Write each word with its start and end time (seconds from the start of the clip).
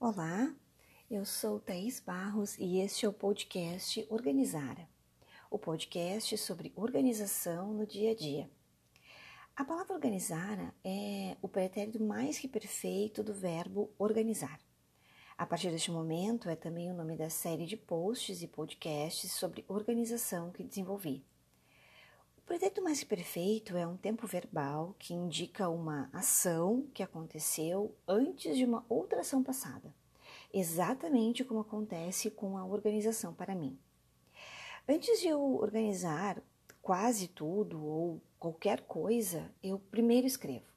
Olá, 0.00 0.54
eu 1.10 1.24
sou 1.24 1.58
Thaís 1.58 1.98
Barros 1.98 2.56
e 2.56 2.78
este 2.78 3.04
é 3.04 3.08
o 3.08 3.12
podcast 3.12 4.06
Organizara, 4.08 4.88
o 5.50 5.58
podcast 5.58 6.38
sobre 6.38 6.72
organização 6.76 7.74
no 7.74 7.84
dia 7.84 8.12
a 8.12 8.14
dia. 8.14 8.48
A 9.56 9.64
palavra 9.64 9.94
organizara 9.94 10.72
é 10.84 11.36
o 11.42 11.48
pretérito 11.48 12.00
mais 12.00 12.38
que 12.38 12.46
perfeito 12.46 13.24
do 13.24 13.34
verbo 13.34 13.90
organizar. 13.98 14.60
A 15.36 15.44
partir 15.44 15.72
deste 15.72 15.90
momento 15.90 16.48
é 16.48 16.54
também 16.54 16.88
o 16.92 16.94
nome 16.94 17.16
da 17.16 17.28
série 17.28 17.66
de 17.66 17.76
posts 17.76 18.40
e 18.40 18.46
podcasts 18.46 19.32
sobre 19.32 19.64
organização 19.66 20.52
que 20.52 20.62
desenvolvi. 20.62 21.24
O 22.48 22.56
pretérito 22.58 22.80
mais 22.80 23.04
perfeito 23.04 23.76
é 23.76 23.86
um 23.86 23.98
tempo 23.98 24.26
verbal 24.26 24.96
que 24.98 25.12
indica 25.12 25.68
uma 25.68 26.08
ação 26.14 26.88
que 26.94 27.02
aconteceu 27.02 27.94
antes 28.08 28.56
de 28.56 28.64
uma 28.64 28.86
outra 28.88 29.20
ação 29.20 29.42
passada, 29.42 29.94
exatamente 30.50 31.44
como 31.44 31.60
acontece 31.60 32.30
com 32.30 32.56
a 32.56 32.64
organização 32.64 33.34
para 33.34 33.54
mim. 33.54 33.78
Antes 34.88 35.20
de 35.20 35.28
eu 35.28 35.56
organizar 35.56 36.42
quase 36.80 37.28
tudo 37.28 37.84
ou 37.84 38.22
qualquer 38.38 38.80
coisa, 38.80 39.54
eu 39.62 39.78
primeiro 39.78 40.26
escrevo. 40.26 40.72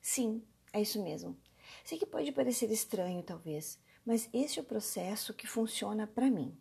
Sim, 0.00 0.40
é 0.72 0.80
isso 0.80 1.02
mesmo. 1.02 1.36
Sei 1.82 1.98
que 1.98 2.06
pode 2.06 2.30
parecer 2.30 2.70
estranho, 2.70 3.20
talvez, 3.20 3.80
mas 4.04 4.28
esse 4.32 4.60
é 4.60 4.62
o 4.62 4.64
processo 4.64 5.34
que 5.34 5.48
funciona 5.48 6.06
para 6.06 6.30
mim. 6.30 6.56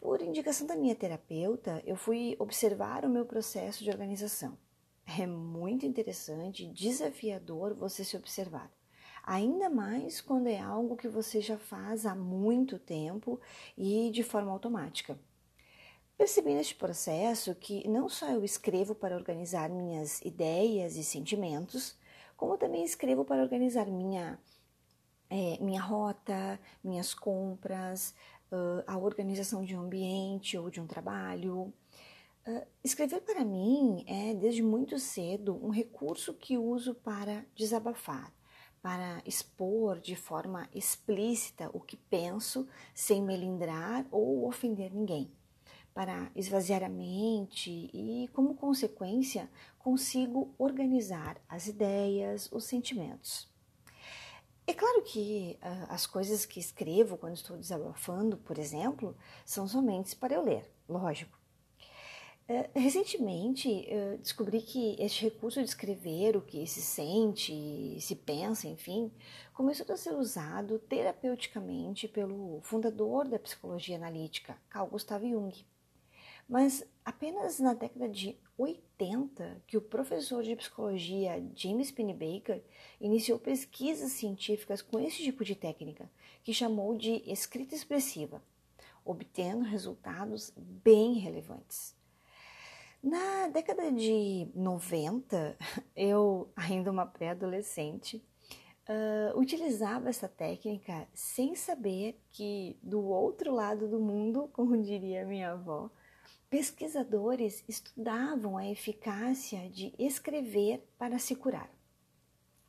Por 0.00 0.22
indicação 0.22 0.66
da 0.66 0.74
minha 0.74 0.94
terapeuta, 0.94 1.82
eu 1.84 1.94
fui 1.94 2.34
observar 2.38 3.04
o 3.04 3.10
meu 3.10 3.26
processo 3.26 3.84
de 3.84 3.90
organização. 3.90 4.56
É 5.18 5.26
muito 5.26 5.84
interessante 5.84 6.64
e 6.64 6.72
desafiador 6.72 7.74
você 7.74 8.02
se 8.02 8.16
observar. 8.16 8.72
Ainda 9.22 9.68
mais 9.68 10.20
quando 10.20 10.46
é 10.46 10.58
algo 10.58 10.96
que 10.96 11.06
você 11.06 11.42
já 11.42 11.58
faz 11.58 12.06
há 12.06 12.14
muito 12.14 12.78
tempo 12.78 13.38
e 13.76 14.10
de 14.10 14.22
forma 14.22 14.50
automática. 14.50 15.18
Percebi 16.16 16.54
neste 16.54 16.74
processo 16.74 17.54
que 17.54 17.86
não 17.86 18.08
só 18.08 18.30
eu 18.30 18.42
escrevo 18.42 18.94
para 18.94 19.16
organizar 19.16 19.68
minhas 19.68 20.20
ideias 20.22 20.96
e 20.96 21.04
sentimentos, 21.04 21.96
como 22.36 22.56
também 22.56 22.84
escrevo 22.84 23.24
para 23.24 23.42
organizar 23.42 23.86
minha, 23.86 24.38
é, 25.28 25.58
minha 25.60 25.80
rota, 25.80 26.58
minhas 26.82 27.12
compras, 27.12 28.14
uh, 28.52 28.82
a 28.86 28.96
organização 28.98 29.64
de 29.64 29.76
um 29.76 29.80
ambiente 29.80 30.56
ou 30.56 30.70
de 30.70 30.80
um 30.80 30.86
trabalho. 30.86 31.72
Uh, 32.46 32.66
escrever 32.82 33.20
para 33.20 33.44
mim 33.44 34.04
é, 34.06 34.34
desde 34.34 34.62
muito 34.62 34.98
cedo, 34.98 35.58
um 35.62 35.70
recurso 35.70 36.34
que 36.34 36.56
uso 36.56 36.94
para 36.94 37.44
desabafar, 37.54 38.32
para 38.80 39.22
expor 39.26 40.00
de 40.00 40.16
forma 40.16 40.68
explícita 40.74 41.70
o 41.72 41.80
que 41.80 41.96
penso, 41.96 42.66
sem 42.94 43.22
melindrar 43.22 44.06
ou 44.10 44.46
ofender 44.46 44.92
ninguém 44.92 45.30
para 45.92 46.30
esvaziar 46.34 46.82
a 46.82 46.88
mente 46.88 47.90
e, 47.92 48.28
como 48.32 48.54
consequência, 48.54 49.50
consigo 49.78 50.54
organizar 50.56 51.36
as 51.48 51.66
ideias, 51.66 52.48
os 52.52 52.64
sentimentos. 52.64 53.49
É 54.70 54.72
claro 54.72 55.02
que 55.02 55.58
uh, 55.60 55.86
as 55.88 56.06
coisas 56.06 56.46
que 56.46 56.60
escrevo 56.60 57.18
quando 57.18 57.34
estou 57.34 57.56
desabafando, 57.56 58.36
por 58.36 58.56
exemplo, 58.56 59.16
são 59.44 59.66
somente 59.66 60.14
para 60.14 60.34
eu 60.34 60.44
ler, 60.44 60.64
lógico. 60.88 61.36
Uh, 62.48 62.78
recentemente, 62.78 63.68
uh, 63.68 64.16
descobri 64.18 64.62
que 64.62 64.94
este 65.00 65.24
recurso 65.24 65.58
de 65.58 65.68
escrever 65.68 66.36
o 66.36 66.40
que 66.40 66.64
se 66.68 66.80
sente, 66.82 68.00
se 68.00 68.14
pensa, 68.14 68.68
enfim, 68.68 69.10
começou 69.52 69.92
a 69.92 69.96
ser 69.96 70.14
usado 70.14 70.78
terapeuticamente 70.78 72.06
pelo 72.06 72.60
fundador 72.62 73.26
da 73.26 73.40
psicologia 73.40 73.96
analítica, 73.96 74.56
Carl 74.68 74.86
Gustav 74.86 75.20
Jung. 75.28 75.52
Mas 76.50 76.84
apenas 77.04 77.60
na 77.60 77.74
década 77.74 78.08
de 78.08 78.36
80 78.58 79.62
que 79.68 79.76
o 79.76 79.80
professor 79.80 80.42
de 80.42 80.56
psicologia 80.56 81.40
James 81.54 81.92
Pennebaker 81.92 82.60
iniciou 83.00 83.38
pesquisas 83.38 84.10
científicas 84.10 84.82
com 84.82 84.98
esse 84.98 85.22
tipo 85.22 85.44
de 85.44 85.54
técnica, 85.54 86.10
que 86.42 86.52
chamou 86.52 86.96
de 86.96 87.22
escrita 87.30 87.76
expressiva, 87.76 88.42
obtendo 89.04 89.62
resultados 89.62 90.52
bem 90.56 91.14
relevantes. 91.20 91.94
Na 93.00 93.46
década 93.46 93.92
de 93.92 94.48
90, 94.52 95.56
eu, 95.94 96.50
ainda 96.56 96.90
uma 96.90 97.06
pré-adolescente, 97.06 98.16
uh, 98.88 99.38
utilizava 99.38 100.08
essa 100.08 100.26
técnica 100.26 101.06
sem 101.14 101.54
saber 101.54 102.20
que 102.32 102.76
do 102.82 103.06
outro 103.06 103.54
lado 103.54 103.86
do 103.86 104.00
mundo, 104.00 104.50
como 104.52 104.82
diria 104.82 105.24
minha 105.24 105.52
avó, 105.52 105.88
pesquisadores 106.50 107.64
estudavam 107.68 108.58
a 108.58 108.68
eficácia 108.68 109.70
de 109.70 109.94
escrever 109.98 110.84
para 110.98 111.18
se 111.18 111.36
curar. 111.36 111.72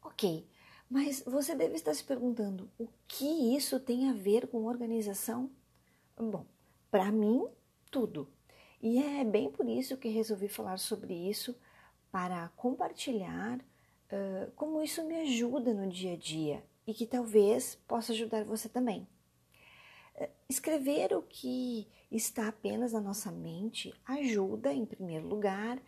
Ok, 0.03 0.47
mas 0.89 1.23
você 1.25 1.55
deve 1.55 1.75
estar 1.75 1.93
se 1.93 2.03
perguntando 2.03 2.69
o 2.77 2.87
que 3.07 3.55
isso 3.55 3.79
tem 3.79 4.09
a 4.09 4.13
ver 4.13 4.47
com 4.47 4.65
organização? 4.65 5.49
Bom, 6.15 6.45
para 6.91 7.11
mim, 7.11 7.47
tudo. 7.89 8.31
E 8.81 9.01
é 9.01 9.23
bem 9.23 9.51
por 9.51 9.67
isso 9.67 9.97
que 9.97 10.09
resolvi 10.09 10.47
falar 10.47 10.77
sobre 10.77 11.13
isso 11.13 11.55
para 12.11 12.49
compartilhar 12.49 13.57
uh, 13.57 14.51
como 14.55 14.81
isso 14.83 15.03
me 15.05 15.21
ajuda 15.21 15.73
no 15.73 15.89
dia 15.89 16.13
a 16.13 16.17
dia 16.17 16.63
e 16.85 16.93
que 16.93 17.05
talvez 17.05 17.75
possa 17.87 18.11
ajudar 18.11 18.43
você 18.43 18.69
também. 18.69 19.07
Escrever 20.49 21.13
o 21.13 21.21
que 21.21 21.87
está 22.11 22.47
apenas 22.49 22.93
na 22.93 22.99
nossa 23.01 23.31
mente 23.31 23.93
ajuda, 24.05 24.73
em 24.73 24.85
primeiro 24.85 25.27
lugar, 25.27 25.81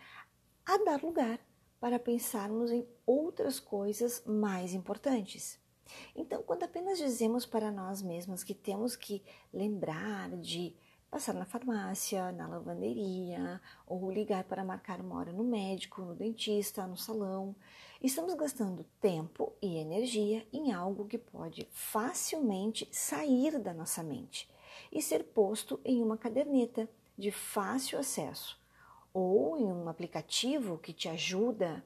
a 0.66 0.78
dar 0.78 1.04
lugar 1.04 1.40
para 1.80 2.00
pensarmos 2.00 2.72
em 2.72 2.88
outras 3.06 3.60
coisas 3.60 4.24
mais 4.26 4.74
importantes. 4.74 5.60
Então, 6.16 6.42
quando 6.44 6.64
apenas 6.64 6.98
dizemos 6.98 7.46
para 7.46 7.72
nós 7.72 8.02
mesmos 8.02 8.44
que 8.44 8.54
temos 8.54 8.96
que 8.96 9.22
lembrar 9.52 10.30
de 10.38 10.76
passar 11.14 11.36
na 11.36 11.46
farmácia, 11.46 12.32
na 12.32 12.48
lavanderia, 12.48 13.62
ou 13.86 14.12
ligar 14.12 14.44
para 14.46 14.66
marcar 14.66 15.00
uma 15.00 15.20
hora 15.20 15.32
no 15.32 15.44
médico, 15.44 16.02
no 16.02 16.16
dentista, 16.16 16.88
no 16.88 16.98
salão. 16.98 17.56
Estamos 18.02 18.34
gastando 18.34 18.84
tempo 19.00 19.54
e 19.62 19.78
energia 19.78 20.44
em 20.52 20.74
algo 20.74 21.06
que 21.06 21.20
pode 21.20 21.68
facilmente 21.72 22.90
sair 22.92 23.60
da 23.60 23.76
nossa 23.76 24.02
mente 24.02 24.50
e 24.92 25.04
ser 25.04 25.24
posto 25.24 25.80
em 25.86 26.02
uma 26.02 26.18
caderneta 26.18 26.90
de 27.16 27.30
fácil 27.30 28.00
acesso 28.00 28.60
ou 29.14 29.56
em 29.60 29.66
um 29.66 29.88
aplicativo 29.88 30.80
que 30.80 30.92
te 30.92 31.08
ajuda, 31.08 31.86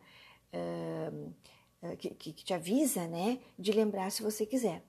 uh, 0.53 1.95
que, 1.97 2.11
que, 2.11 2.31
te 2.31 2.53
avisa, 2.53 3.05
né, 3.09 3.41
de 3.59 3.73
lembrar 3.73 4.09
se 4.09 4.23
você 4.23 4.45
quiser. 4.45 4.81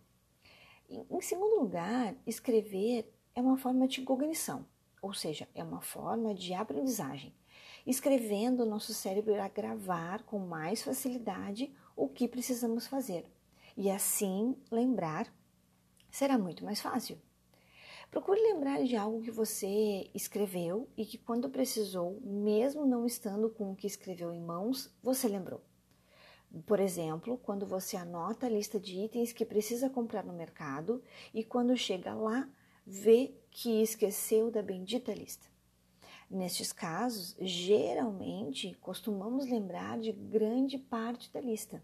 Em 0.88 1.20
segundo 1.20 1.60
lugar, 1.60 2.15
escrever 2.25 3.18
é 3.38 3.41
uma 3.41 3.56
forma 3.56 3.87
de 3.87 4.03
cognição, 4.03 4.66
ou 5.00 5.15
seja, 5.15 5.49
é 5.54 5.62
uma 5.62 5.81
forma 5.81 6.34
de 6.34 6.53
aprendizagem. 6.54 7.32
Escrevendo, 7.87 8.66
nosso 8.66 8.93
cérebro 8.93 9.32
irá 9.32 9.47
gravar 9.47 10.25
com 10.25 10.41
mais 10.41 10.82
facilidade 10.82 11.72
o 11.94 12.09
que 12.09 12.26
precisamos 12.26 12.88
fazer 12.88 13.25
e 13.76 13.88
assim 13.93 14.56
lembrar 14.72 15.32
será 16.10 16.37
muito 16.37 16.65
mais 16.65 16.81
fácil. 16.81 17.16
Procure 18.10 18.41
lembrar 18.41 18.82
de 18.82 18.97
algo 18.97 19.22
que 19.22 19.31
você 19.31 20.10
escreveu 20.12 20.88
e 20.97 21.06
que, 21.06 21.16
quando 21.16 21.49
precisou, 21.49 22.20
mesmo 22.20 22.84
não 22.84 23.06
estando 23.06 23.49
com 23.50 23.70
o 23.70 23.76
que 23.76 23.87
escreveu 23.87 24.32
em 24.32 24.41
mãos, 24.41 24.93
você 25.00 25.28
lembrou. 25.28 25.62
Por 26.66 26.81
exemplo, 26.81 27.38
quando 27.38 27.65
você 27.65 27.97
anota 27.97 28.47
a 28.47 28.50
lista 28.50 28.81
de 28.81 28.99
itens 28.99 29.32
que 29.32 29.44
precisa 29.44 29.88
comprar 29.88 30.25
no 30.25 30.32
mercado 30.32 31.00
e 31.32 31.44
quando 31.44 31.76
chega 31.76 32.14
lá, 32.14 32.49
vê 32.88 33.35
que 33.50 33.82
esqueceu 33.82 34.50
da 34.50 34.62
bendita 34.62 35.12
lista. 35.12 35.46
Nestes 36.31 36.73
casos, 36.73 37.37
geralmente 37.38 38.75
costumamos 38.81 39.44
lembrar 39.44 39.99
de 39.99 40.11
grande 40.11 40.79
parte 40.79 41.31
da 41.31 41.40
lista. 41.40 41.82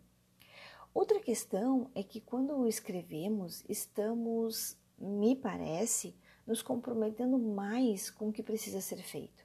Outra 0.94 1.20
questão 1.20 1.90
é 1.94 2.02
que 2.02 2.20
quando 2.20 2.66
escrevemos, 2.66 3.62
estamos, 3.68 4.78
me 4.98 5.36
parece, 5.36 6.14
nos 6.46 6.62
comprometendo 6.62 7.38
mais 7.38 8.10
com 8.10 8.28
o 8.28 8.32
que 8.32 8.42
precisa 8.42 8.80
ser 8.80 9.02
feito. 9.02 9.44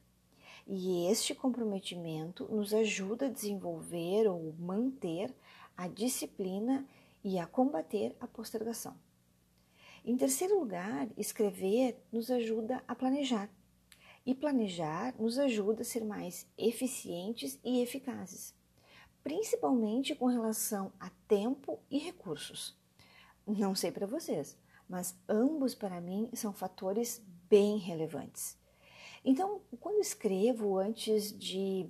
E 0.65 1.07
este 1.07 1.35
comprometimento 1.35 2.47
nos 2.49 2.73
ajuda 2.73 3.25
a 3.25 3.31
desenvolver 3.31 4.27
ou 4.27 4.53
manter 4.57 5.33
a 5.75 5.87
disciplina 5.87 6.87
e 7.23 7.37
a 7.37 7.45
combater 7.45 8.15
a 8.19 8.27
postergação. 8.27 8.95
Em 10.09 10.17
terceiro 10.17 10.59
lugar, 10.59 11.07
escrever 11.15 12.03
nos 12.11 12.31
ajuda 12.31 12.83
a 12.87 12.95
planejar. 12.95 13.47
E 14.25 14.33
planejar 14.33 15.13
nos 15.19 15.37
ajuda 15.37 15.83
a 15.83 15.85
ser 15.85 16.03
mais 16.03 16.47
eficientes 16.57 17.59
e 17.63 17.83
eficazes, 17.83 18.55
principalmente 19.23 20.15
com 20.15 20.25
relação 20.25 20.91
a 20.99 21.11
tempo 21.27 21.79
e 21.91 21.99
recursos. 21.99 22.75
Não 23.45 23.75
sei 23.75 23.91
para 23.91 24.07
vocês, 24.07 24.57
mas 24.89 25.15
ambos 25.29 25.75
para 25.75 26.01
mim 26.01 26.27
são 26.33 26.51
fatores 26.51 27.23
bem 27.47 27.77
relevantes. 27.77 28.57
Então, 29.23 29.61
quando 29.79 30.01
escrevo 30.01 30.79
antes 30.79 31.31
de 31.37 31.87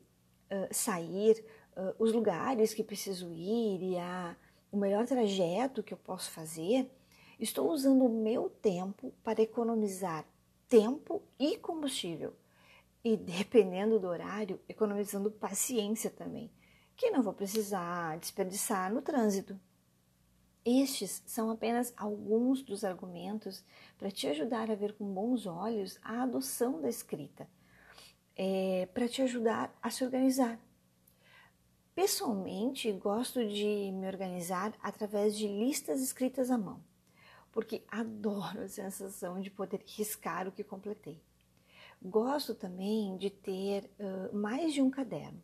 uh, 0.52 0.68
sair, 0.74 1.42
uh, 1.72 1.96
os 1.98 2.12
lugares 2.12 2.74
que 2.74 2.84
preciso 2.84 3.32
ir 3.32 3.82
e 3.82 3.98
a, 3.98 4.36
o 4.70 4.76
melhor 4.76 5.06
trajeto 5.06 5.82
que 5.82 5.94
eu 5.94 5.98
posso 5.98 6.30
fazer, 6.32 6.92
estou 7.40 7.72
usando 7.72 8.06
o 8.06 8.10
meu 8.10 8.50
tempo 8.50 9.14
para 9.24 9.42
economizar 9.42 10.26
tempo 10.68 11.24
e 11.40 11.58
combustível. 11.58 12.36
E 13.04 13.16
dependendo 13.16 14.00
do 14.00 14.08
horário, 14.08 14.60
economizando 14.68 15.32
paciência 15.32 16.10
também, 16.10 16.52
que 16.96 17.10
não 17.10 17.24
vou 17.24 17.34
precisar 17.34 18.18
desperdiçar 18.20 18.94
no 18.94 19.02
trânsito. 19.02 19.60
Estes 20.66 21.24
são 21.26 21.50
apenas 21.50 21.94
alguns 21.96 22.62
dos 22.62 22.84
argumentos 22.84 23.64
para 23.98 24.12
te 24.12 24.28
ajudar 24.28 24.70
a 24.70 24.76
ver 24.76 24.94
com 24.94 25.06
bons 25.06 25.48
olhos 25.48 25.98
a 26.04 26.24
adoção 26.24 26.82
da 26.82 26.90
escrita, 26.90 27.50
é, 28.36 28.86
para 28.94 29.08
te 29.08 29.22
ajudar 29.22 29.74
a 29.82 29.90
se 29.90 30.04
organizar. 30.04 30.60
Pessoalmente, 31.96 32.92
gosto 32.92 33.46
de 33.48 33.92
me 33.94 34.08
organizar 34.08 34.74
através 34.82 35.38
de 35.38 35.48
listas 35.48 36.02
escritas 36.02 36.52
à 36.52 36.58
mão, 36.58 36.84
porque 37.60 37.84
adoro 37.90 38.62
a 38.62 38.70
sensação 38.70 39.42
de 39.42 39.52
poder 39.52 39.84
riscar 39.86 40.48
o 40.48 40.52
que 40.52 40.64
completei. 40.64 41.22
Gosto 42.02 42.56
também 42.56 43.18
de 43.18 43.30
ter 43.30 43.92
uh, 44.00 44.34
mais 44.34 44.74
de 44.74 44.82
um 44.82 44.90
caderno 44.90 45.44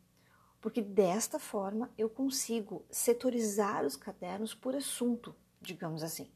porque 0.65 0.81
desta 0.81 1.37
forma 1.37 1.93
eu 1.95 2.09
consigo 2.09 2.83
setorizar 2.89 3.85
os 3.85 3.95
cadernos 3.95 4.55
por 4.55 4.75
assunto, 4.75 5.35
digamos 5.61 6.01
assim. 6.01 6.27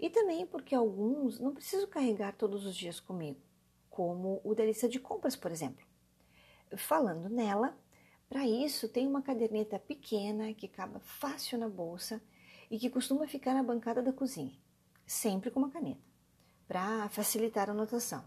E 0.00 0.10
também 0.10 0.44
porque 0.44 0.74
alguns 0.74 1.38
não 1.38 1.54
preciso 1.54 1.86
carregar 1.86 2.34
todos 2.34 2.66
os 2.66 2.74
dias 2.74 2.98
comigo, 2.98 3.40
como 3.88 4.40
o 4.42 4.52
da 4.52 4.64
lista 4.64 4.88
de 4.88 4.98
compras, 4.98 5.36
por 5.36 5.52
exemplo. 5.52 5.86
Falando 6.76 7.28
nela, 7.28 7.78
para 8.28 8.44
isso 8.44 8.88
tem 8.88 9.06
uma 9.06 9.22
caderneta 9.22 9.78
pequena 9.78 10.52
que 10.52 10.66
cabe 10.66 10.98
fácil 10.98 11.56
na 11.56 11.68
bolsa 11.68 12.20
e 12.68 12.80
que 12.80 12.90
costuma 12.90 13.28
ficar 13.28 13.54
na 13.54 13.62
bancada 13.62 14.02
da 14.02 14.12
cozinha, 14.12 14.58
sempre 15.06 15.50
com 15.50 15.60
uma 15.60 15.70
caneta, 15.70 16.02
para 16.66 17.08
facilitar 17.08 17.68
a 17.68 17.72
anotação. 17.72 18.24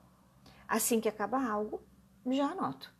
Assim 0.67 0.99
que 0.99 1.09
acaba 1.09 1.43
algo, 1.43 1.81
já 2.27 2.47
anoto. 2.47 2.93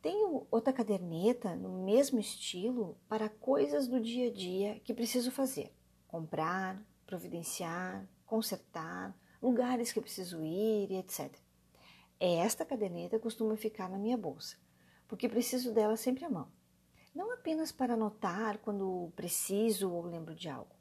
Tenho 0.00 0.46
outra 0.50 0.72
caderneta 0.72 1.56
no 1.56 1.84
mesmo 1.84 2.20
estilo 2.20 2.96
para 3.08 3.28
coisas 3.28 3.88
do 3.88 4.00
dia 4.00 4.28
a 4.28 4.32
dia 4.32 4.80
que 4.80 4.94
preciso 4.94 5.30
fazer: 5.32 5.74
comprar, 6.06 6.80
providenciar, 7.04 8.08
consertar, 8.24 9.16
lugares 9.42 9.92
que 9.92 10.00
preciso 10.00 10.44
ir 10.44 10.90
e 10.90 10.96
etc. 10.98 11.36
Esta 12.20 12.64
caderneta 12.64 13.18
costuma 13.18 13.56
ficar 13.56 13.88
na 13.88 13.98
minha 13.98 14.16
bolsa, 14.16 14.56
porque 15.06 15.28
preciso 15.28 15.72
dela 15.72 15.96
sempre 15.96 16.24
à 16.24 16.30
mão. 16.30 16.48
Não 17.14 17.32
apenas 17.32 17.72
para 17.72 17.94
anotar 17.94 18.58
quando 18.58 19.12
preciso 19.16 19.90
ou 19.90 20.02
lembro 20.02 20.34
de 20.34 20.48
algo, 20.48 20.74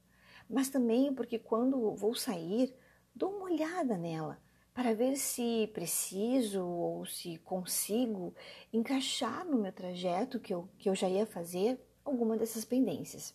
mas 0.50 0.70
também 0.70 1.14
porque 1.14 1.38
quando 1.38 1.96
vou 1.96 2.16
sair, 2.16 2.76
dou 3.14 3.32
uma 3.32 3.46
olhada 3.46 3.98
nela 3.98 4.40
para 4.74 4.94
ver 4.94 5.16
se 5.16 5.70
preciso 5.74 6.64
ou 6.64 7.06
se 7.06 7.40
consigo 7.40 8.36
encaixar 8.72 9.44
no 9.44 9.58
meu 9.58 9.72
trajeto 9.72 10.40
que 10.40 10.54
eu, 10.54 10.70
que 10.78 10.88
eu 10.88 10.94
já 10.94 11.10
ia 11.10 11.26
fazer 11.26 11.80
alguma 12.06 12.38
dessas 12.38 12.64
pendências. 12.64 13.34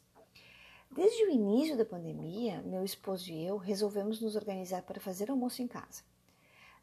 Desde 0.88 1.24
o 1.24 1.30
início 1.30 1.76
da 1.76 1.84
pandemia, 1.84 2.62
meu 2.62 2.84
esposo 2.84 3.30
e 3.30 3.44
eu 3.44 3.56
resolvemos 3.56 4.20
nos 4.20 4.36
organizar 4.36 4.82
para 4.82 5.00
fazer 5.00 5.30
almoço 5.30 5.62
em 5.62 5.66
casa. 5.66 6.04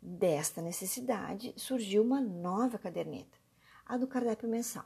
Desta 0.02 0.62
necessidade 0.62 1.54
surgiu 1.56 2.04
uma 2.04 2.20
nova 2.20 2.78
caderneta, 2.78 3.38
a 3.86 3.98
do 3.98 4.08
cardápio 4.08 4.50
mensal. 4.50 4.86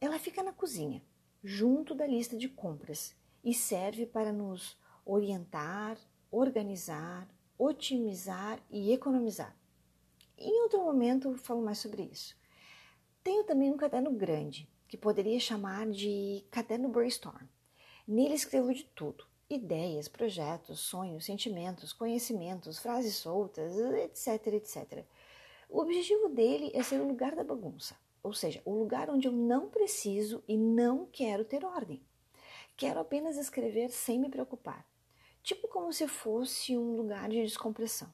Ela 0.00 0.18
fica 0.18 0.42
na 0.42 0.52
cozinha, 0.52 1.02
junto 1.44 1.94
da 1.94 2.06
lista 2.06 2.36
de 2.36 2.48
compras, 2.48 3.14
e 3.42 3.54
serve 3.54 4.06
para 4.06 4.32
nos 4.32 4.78
orientar, 5.04 5.98
organizar, 6.30 7.28
otimizar 7.58 8.60
e 8.70 8.92
economizar. 8.92 9.56
Em 10.38 10.62
outro 10.62 10.80
momento 10.80 11.36
falo 11.36 11.62
mais 11.62 11.78
sobre 11.78 12.02
isso. 12.02 12.36
Tenho 13.22 13.44
também 13.44 13.70
um 13.70 13.76
caderno 13.76 14.10
grande, 14.10 14.68
que 14.88 14.96
poderia 14.96 15.38
chamar 15.38 15.86
de 15.88 16.44
caderno 16.50 16.88
brainstorm. 16.88 17.46
Nele 18.08 18.34
escrevo 18.34 18.72
de 18.72 18.84
tudo: 18.84 19.26
ideias, 19.48 20.08
projetos, 20.08 20.80
sonhos, 20.80 21.24
sentimentos, 21.24 21.92
conhecimentos, 21.92 22.78
frases 22.78 23.16
soltas, 23.16 23.76
etc, 23.76 24.46
etc. 24.54 25.04
O 25.68 25.80
objetivo 25.80 26.28
dele 26.28 26.70
é 26.74 26.82
ser 26.82 27.00
o 27.00 27.06
lugar 27.06 27.36
da 27.36 27.44
bagunça, 27.44 27.94
ou 28.22 28.32
seja, 28.32 28.62
o 28.64 28.74
lugar 28.74 29.10
onde 29.10 29.28
eu 29.28 29.32
não 29.32 29.68
preciso 29.68 30.42
e 30.48 30.56
não 30.56 31.06
quero 31.06 31.44
ter 31.44 31.64
ordem. 31.64 32.02
Quero 32.80 32.98
apenas 32.98 33.36
escrever 33.36 33.90
sem 33.90 34.18
me 34.18 34.30
preocupar 34.30 34.90
tipo 35.42 35.68
como 35.68 35.92
se 35.92 36.08
fosse 36.08 36.76
um 36.76 36.96
lugar 36.96 37.28
de 37.28 37.42
descompressão. 37.42 38.10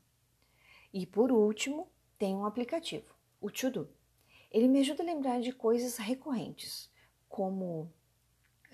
E 0.93 1.07
por 1.07 1.31
último, 1.31 1.89
tem 2.19 2.35
um 2.35 2.45
aplicativo, 2.45 3.15
o 3.41 3.49
To 3.49 3.71
Do. 3.71 3.89
Ele 4.51 4.67
me 4.67 4.81
ajuda 4.81 5.05
a 5.05 5.07
lembrar 5.07 5.41
de 5.41 5.53
coisas 5.53 5.99
recorrentes, 5.99 6.91
como 7.29 7.93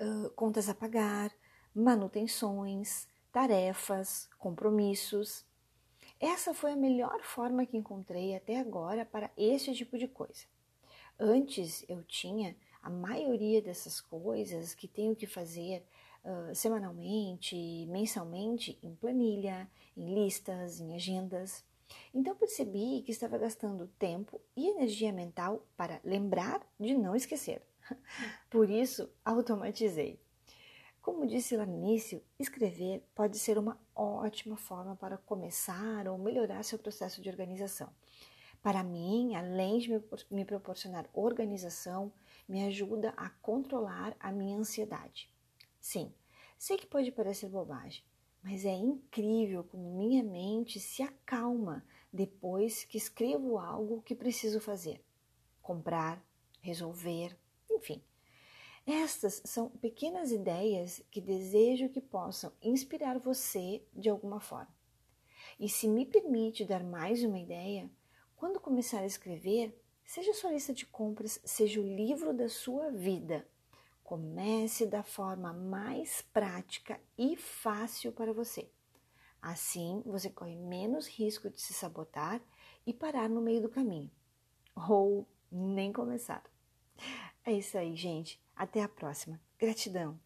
uh, 0.00 0.30
contas 0.36 0.66
a 0.70 0.74
pagar, 0.74 1.30
manutenções, 1.74 3.06
tarefas, 3.30 4.30
compromissos. 4.38 5.44
Essa 6.18 6.54
foi 6.54 6.72
a 6.72 6.76
melhor 6.76 7.22
forma 7.22 7.66
que 7.66 7.76
encontrei 7.76 8.34
até 8.34 8.58
agora 8.58 9.04
para 9.04 9.30
esse 9.36 9.74
tipo 9.74 9.98
de 9.98 10.06
coisa. 10.06 10.46
Antes 11.18 11.84
eu 11.86 12.02
tinha 12.04 12.56
a 12.82 12.90
maioria 12.90 13.62
dessas 13.62 14.00
coisas 14.00 14.74
que 14.74 14.88
tenho 14.88 15.14
que 15.14 15.26
fazer 15.26 15.84
uh, 16.24 16.54
semanalmente, 16.54 17.86
mensalmente, 17.86 18.78
em 18.82 18.94
planilha, 18.94 19.70
em 19.96 20.12
listas, 20.14 20.80
em 20.80 20.94
agendas. 20.94 21.64
Então 22.12 22.34
percebi 22.34 23.02
que 23.02 23.12
estava 23.12 23.38
gastando 23.38 23.86
tempo 23.98 24.40
e 24.56 24.68
energia 24.68 25.12
mental 25.12 25.64
para 25.76 26.00
lembrar 26.04 26.60
de 26.80 26.94
não 26.94 27.14
esquecer. 27.14 27.62
Por 28.50 28.68
isso, 28.68 29.10
automatizei. 29.24 30.18
Como 31.02 31.26
disse 31.26 31.56
lá 31.56 31.66
no 31.66 31.74
início, 31.74 32.22
escrever 32.38 33.02
pode 33.14 33.36
ser 33.36 33.58
uma 33.58 33.76
ótima 33.94 34.56
forma 34.56 34.94
para 34.94 35.18
começar 35.18 36.06
ou 36.06 36.16
melhorar 36.16 36.62
seu 36.62 36.78
processo 36.78 37.20
de 37.20 37.28
organização. 37.28 37.88
Para 38.62 38.84
mim, 38.84 39.34
além 39.34 39.78
de 39.78 39.90
me 40.30 40.44
proporcionar 40.44 41.10
organização, 41.12 42.12
me 42.48 42.64
ajuda 42.64 43.12
a 43.16 43.28
controlar 43.28 44.16
a 44.20 44.30
minha 44.30 44.56
ansiedade. 44.56 45.28
Sim, 45.80 46.14
sei 46.56 46.76
que 46.76 46.86
pode 46.86 47.10
parecer 47.10 47.48
bobagem, 47.48 48.04
mas 48.40 48.64
é 48.64 48.72
incrível 48.72 49.64
como 49.64 49.98
minha 49.98 50.22
mente 50.22 50.78
se 50.78 51.02
acalma 51.02 51.84
depois 52.12 52.84
que 52.84 52.96
escrevo 52.96 53.58
algo 53.58 54.00
que 54.02 54.14
preciso 54.14 54.60
fazer. 54.60 55.04
Comprar, 55.60 56.24
resolver, 56.60 57.36
enfim. 57.68 58.00
Estas 58.86 59.42
são 59.44 59.70
pequenas 59.70 60.30
ideias 60.30 61.02
que 61.10 61.20
desejo 61.20 61.88
que 61.88 62.00
possam 62.00 62.52
inspirar 62.62 63.18
você 63.18 63.84
de 63.92 64.08
alguma 64.08 64.40
forma. 64.40 64.74
E 65.58 65.68
se 65.68 65.88
me 65.88 66.06
permite 66.06 66.64
dar 66.64 66.84
mais 66.84 67.24
uma 67.24 67.38
ideia, 67.38 67.90
quando 68.42 68.58
começar 68.58 68.98
a 68.98 69.06
escrever, 69.06 69.80
seja 70.04 70.34
sua 70.34 70.50
lista 70.50 70.74
de 70.74 70.84
compras, 70.84 71.40
seja 71.44 71.80
o 71.80 71.86
livro 71.86 72.34
da 72.34 72.48
sua 72.48 72.90
vida, 72.90 73.46
Comece 74.02 74.84
da 74.84 75.04
forma 75.04 75.52
mais 75.52 76.22
prática 76.22 77.00
e 77.16 77.36
fácil 77.36 78.10
para 78.10 78.32
você. 78.32 78.68
Assim, 79.40 80.02
você 80.04 80.28
corre 80.28 80.56
menos 80.56 81.06
risco 81.06 81.48
de 81.48 81.60
se 81.60 81.72
sabotar 81.72 82.42
e 82.84 82.92
parar 82.92 83.28
no 83.28 83.40
meio 83.40 83.62
do 83.62 83.68
caminho. 83.68 84.10
Ou 84.74 85.24
nem 85.48 85.92
começar. 85.92 86.42
É 87.44 87.52
isso 87.52 87.78
aí, 87.78 87.94
gente. 87.94 88.42
Até 88.56 88.82
a 88.82 88.88
próxima. 88.88 89.40
Gratidão. 89.56 90.18